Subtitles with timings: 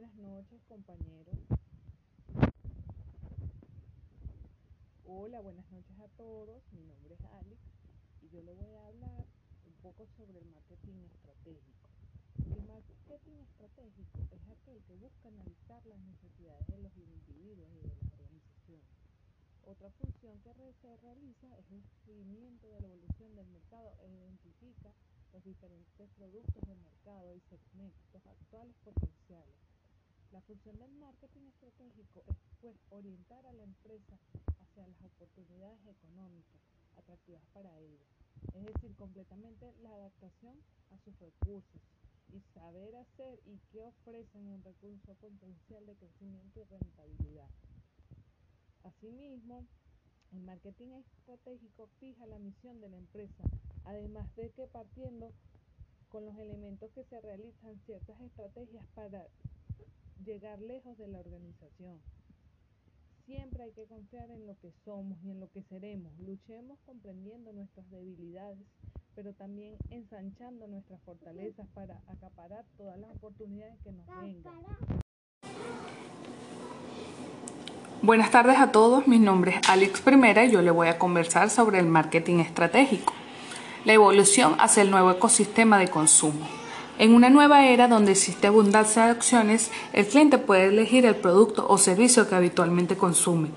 [0.00, 1.36] Buenas noches, compañeros.
[5.04, 6.62] Hola, buenas noches a todos.
[6.72, 7.60] Mi nombre es Alex
[8.22, 9.26] y yo le voy a hablar
[9.66, 11.90] un poco sobre el marketing estratégico.
[12.48, 17.92] El marketing estratégico es aquel que busca analizar las necesidades de los individuos y de
[17.92, 18.88] las organizaciones.
[19.66, 24.94] Otra función que se realiza es el seguimiento de la evolución del mercado e identifica
[25.34, 29.69] los diferentes productos del mercado y segmentos actuales potenciales.
[30.32, 34.16] La función del marketing estratégico es pues orientar a la empresa
[34.60, 36.60] hacia las oportunidades económicas
[36.96, 38.06] atractivas para ella,
[38.54, 40.54] es decir, completamente la adaptación
[40.90, 41.80] a sus recursos
[42.32, 47.48] y saber hacer y qué ofrecen un recurso potencial de crecimiento y rentabilidad.
[48.84, 49.66] Asimismo,
[50.32, 53.42] el marketing estratégico fija la misión de la empresa,
[53.84, 55.32] además de que partiendo
[56.08, 59.26] con los elementos que se realizan ciertas estrategias para
[60.24, 62.00] llegar lejos de la organización.
[63.26, 66.12] Siempre hay que confiar en lo que somos y en lo que seremos.
[66.18, 68.66] Luchemos comprendiendo nuestras debilidades,
[69.14, 74.54] pero también ensanchando nuestras fortalezas para acaparar todas las oportunidades que nos vengan.
[78.02, 81.50] Buenas tardes a todos, mi nombre es Alex Primera y yo le voy a conversar
[81.50, 83.12] sobre el marketing estratégico,
[83.84, 86.59] la evolución hacia el nuevo ecosistema de consumo.
[87.00, 91.64] En una nueva era donde existe abundancia de opciones, el cliente puede elegir el producto
[91.66, 93.48] o servicio que habitualmente consume,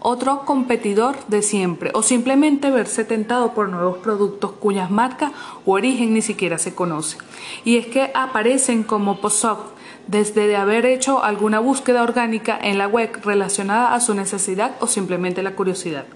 [0.00, 5.30] otro competidor de siempre o simplemente verse tentado por nuevos productos cuyas marcas
[5.64, 7.18] u origen ni siquiera se conoce.
[7.64, 9.44] Y es que aparecen como post
[10.08, 14.88] desde de haber hecho alguna búsqueda orgánica en la web relacionada a su necesidad o
[14.88, 16.06] simplemente la curiosidad.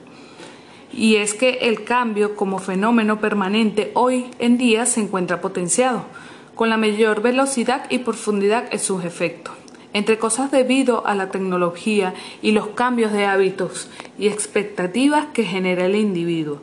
[0.92, 6.06] Y es que el cambio como fenómeno permanente hoy en día se encuentra potenciado
[6.54, 9.54] con la mayor velocidad y profundidad en sus efectos.
[9.92, 15.84] Entre cosas debido a la tecnología y los cambios de hábitos y expectativas que genera
[15.84, 16.60] el individuo.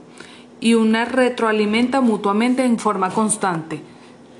[0.60, 3.82] Y una retroalimenta mutuamente en forma constante.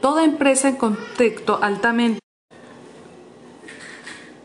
[0.02, 2.20] Toda empresa en contexto altamente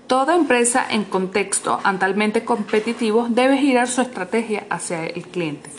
[0.06, 5.70] Toda empresa en contexto altamente competitivo debe girar su estrategia hacia el cliente,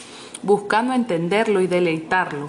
[0.41, 2.47] buscando entenderlo y deleitarlo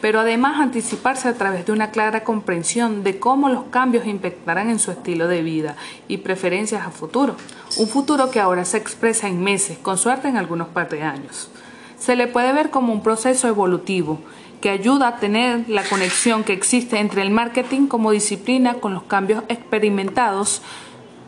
[0.00, 4.78] pero además anticiparse a través de una clara comprensión de cómo los cambios impactarán en
[4.78, 5.76] su estilo de vida
[6.08, 7.36] y preferencias a futuro,
[7.78, 11.50] un futuro que ahora se expresa en meses, con suerte en algunos par de años.
[11.98, 14.20] Se le puede ver como un proceso evolutivo
[14.60, 19.04] que ayuda a tener la conexión que existe entre el marketing como disciplina con los
[19.04, 20.62] cambios experimentados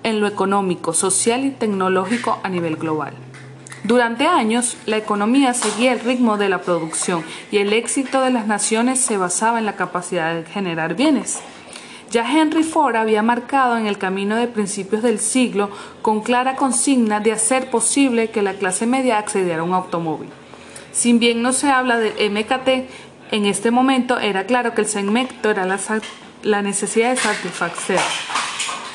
[0.03, 3.15] en lo económico, social y tecnológico a nivel global.
[3.84, 8.47] Durante años, la economía seguía el ritmo de la producción y el éxito de las
[8.47, 11.41] naciones se basaba en la capacidad de generar bienes.
[12.11, 15.71] Ya Henry Ford había marcado en el camino de principios del siglo
[16.03, 20.31] con clara consigna de hacer posible que la clase media accediera a un automóvil.
[20.91, 22.69] Si bien no se habla del MKT,
[23.31, 25.78] en este momento era claro que el segmento era la,
[26.43, 28.00] la necesidad de satisfacer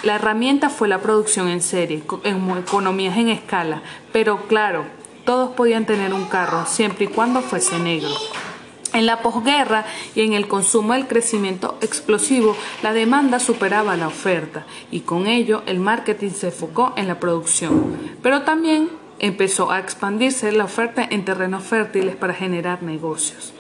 [0.04, 3.82] la herramienta fue la producción en serie, en economías en escala,
[4.12, 4.86] pero claro,
[5.26, 8.10] todos podían tener un carro siempre y cuando fuese negro.
[8.94, 14.66] En la posguerra y en el consumo del crecimiento explosivo, la demanda superaba la oferta
[14.92, 17.98] y con ello el marketing se enfocó en la producción.
[18.22, 23.54] Pero también empezó a expandirse la oferta en terrenos fértiles para generar negocios.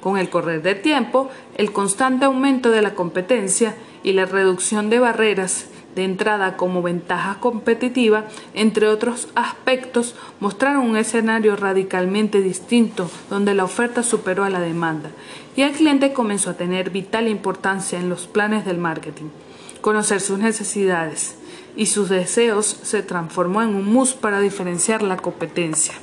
[0.00, 4.98] Con el correr del tiempo, el constante aumento de la competencia y la reducción de
[4.98, 13.54] barreras de entrada como ventaja competitiva, entre otros aspectos, mostraron un escenario radicalmente distinto donde
[13.54, 15.10] la oferta superó a la demanda
[15.56, 19.30] y el cliente comenzó a tener vital importancia en los planes del marketing.
[19.80, 21.36] Conocer sus necesidades
[21.76, 25.94] y sus deseos se transformó en un mus para diferenciar la competencia.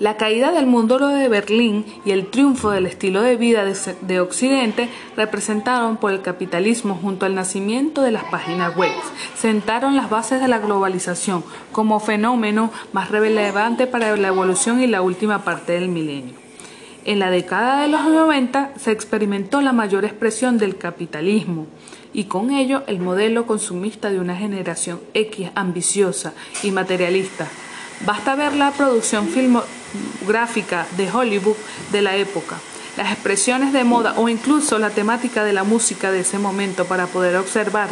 [0.00, 4.88] La caída del mundo de Berlín y el triunfo del estilo de vida de, Occidente
[5.16, 8.90] representaron por el capitalismo junto al nacimiento de las páginas web.
[9.36, 15.00] Sentaron las bases de la globalización como fenómeno más relevante para la evolución y la
[15.00, 16.34] última parte del milenio.
[17.04, 21.68] En la década de los 90 se experimentó la mayor expresión del capitalismo
[22.12, 26.32] y con ello el modelo consumista de una generación X ambiciosa
[26.64, 27.46] y materialista.
[28.04, 29.83] Basta ver la producción filmográfica
[30.26, 31.56] gráfica de Hollywood
[31.92, 32.56] de la época,
[32.96, 37.06] las expresiones de moda o incluso la temática de la música de ese momento para
[37.06, 37.88] poder observar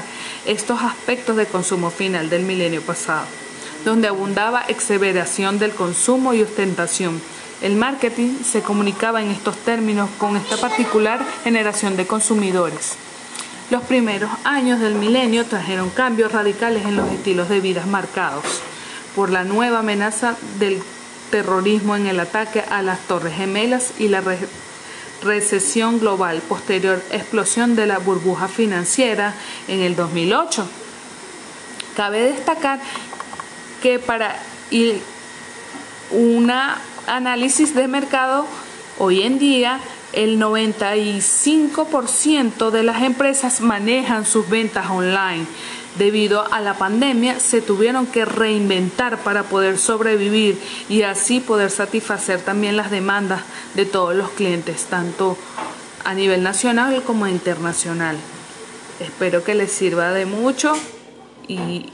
[0.47, 3.27] estos aspectos de consumo final del milenio pasado,
[3.85, 7.21] donde abundaba exeveración del consumo y ostentación.
[7.61, 12.97] El marketing se comunicaba en estos términos con esta particular generación de consumidores.
[13.71, 18.45] Los primeros años del milenio trajeron cambios radicales en los estilos de vida marcados
[19.15, 20.83] por la nueva amenaza del
[21.33, 24.23] terrorismo en el ataque a las Torres Gemelas y la
[25.23, 29.35] recesión global posterior explosión de la burbuja financiera
[29.67, 30.69] en el 2008.
[31.97, 32.81] Cabe destacar
[33.83, 34.39] que para
[36.11, 36.53] un
[37.07, 38.47] análisis de mercado
[38.99, 39.81] hoy en día
[40.13, 45.47] el 95% de las empresas manejan sus ventas online.
[45.99, 50.59] Debido a la pandemia se tuvieron que reinventar para poder sobrevivir
[50.89, 53.43] y así poder satisfacer también las demandas
[53.75, 55.37] de todos los clientes, tanto
[56.05, 58.17] a nivel nacional como internacional.
[59.01, 60.73] Espero que les sirva de mucho
[61.47, 61.93] y